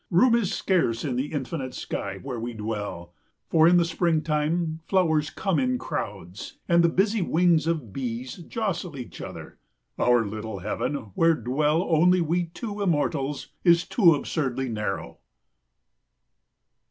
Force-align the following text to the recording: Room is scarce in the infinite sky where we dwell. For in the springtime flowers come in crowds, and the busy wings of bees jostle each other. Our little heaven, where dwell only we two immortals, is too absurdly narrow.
Room 0.09 0.33
is 0.33 0.51
scarce 0.51 1.05
in 1.05 1.15
the 1.15 1.31
infinite 1.31 1.75
sky 1.75 2.17
where 2.23 2.39
we 2.39 2.53
dwell. 2.53 3.13
For 3.51 3.67
in 3.67 3.77
the 3.77 3.85
springtime 3.85 4.79
flowers 4.87 5.29
come 5.29 5.59
in 5.59 5.77
crowds, 5.77 6.57
and 6.67 6.83
the 6.83 6.89
busy 6.89 7.21
wings 7.21 7.67
of 7.67 7.93
bees 7.93 8.37
jostle 8.37 8.97
each 8.97 9.21
other. 9.21 9.59
Our 9.99 10.25
little 10.25 10.57
heaven, 10.57 10.95
where 11.13 11.35
dwell 11.35 11.83
only 11.83 12.19
we 12.19 12.45
two 12.45 12.81
immortals, 12.81 13.49
is 13.63 13.85
too 13.87 14.15
absurdly 14.15 14.69
narrow. 14.69 15.19